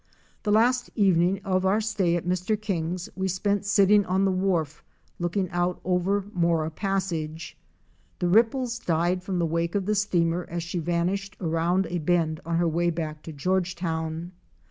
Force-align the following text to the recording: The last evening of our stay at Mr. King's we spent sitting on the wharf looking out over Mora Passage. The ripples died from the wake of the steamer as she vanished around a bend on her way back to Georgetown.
The 0.41 0.51
last 0.51 0.89
evening 0.95 1.41
of 1.45 1.63
our 1.63 1.79
stay 1.79 2.15
at 2.15 2.25
Mr. 2.25 2.59
King's 2.59 3.07
we 3.15 3.27
spent 3.27 3.65
sitting 3.65 4.03
on 4.07 4.25
the 4.25 4.31
wharf 4.31 4.83
looking 5.19 5.47
out 5.51 5.79
over 5.85 6.25
Mora 6.33 6.71
Passage. 6.71 7.55
The 8.17 8.27
ripples 8.27 8.79
died 8.79 9.21
from 9.21 9.37
the 9.37 9.45
wake 9.45 9.75
of 9.75 9.85
the 9.85 9.93
steamer 9.93 10.47
as 10.49 10.63
she 10.63 10.79
vanished 10.79 11.37
around 11.39 11.85
a 11.85 11.99
bend 11.99 12.39
on 12.47 12.55
her 12.57 12.67
way 12.67 12.89
back 12.89 13.21
to 13.21 13.31
Georgetown. 13.31 14.31